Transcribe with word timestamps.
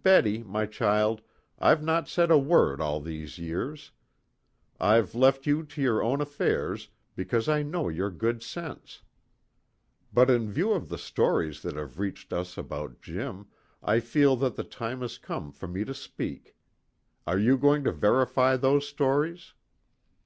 Betty, 0.00 0.42
my 0.42 0.64
child, 0.64 1.20
I've 1.58 1.82
not 1.82 2.08
said 2.08 2.30
a 2.30 2.38
word 2.38 2.80
all 2.80 2.98
these 2.98 3.36
years. 3.38 3.90
I've 4.80 5.14
left 5.14 5.46
you 5.46 5.64
to 5.64 5.82
your 5.82 6.02
own 6.02 6.22
affairs 6.22 6.88
because 7.14 7.46
I 7.46 7.62
know 7.62 7.90
your 7.90 8.08
good 8.10 8.42
sense; 8.42 9.02
but, 10.14 10.30
in 10.30 10.50
view 10.50 10.72
of 10.72 10.88
the 10.88 10.96
stories 10.96 11.60
that 11.60 11.76
have 11.76 11.98
reached 11.98 12.32
us 12.32 12.56
about 12.56 13.02
Jim, 13.02 13.48
I 13.82 14.00
feel 14.00 14.34
that 14.36 14.56
the 14.56 14.64
time 14.64 15.02
has 15.02 15.18
come 15.18 15.52
for 15.52 15.66
me 15.68 15.84
to 15.84 15.92
speak. 15.92 16.56
Are 17.26 17.38
you 17.38 17.58
going 17.58 17.84
to 17.84 17.92
verify 17.92 18.56
those 18.56 18.88
stories?" 18.88 19.52